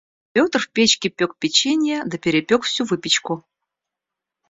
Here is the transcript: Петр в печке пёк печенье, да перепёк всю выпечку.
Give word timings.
Петр 0.33 0.59
в 0.63 0.69
печке 0.75 1.07
пёк 1.17 1.31
печенье, 1.41 1.99
да 2.09 2.17
перепёк 2.23 2.61
всю 2.65 2.83
выпечку. 2.89 3.33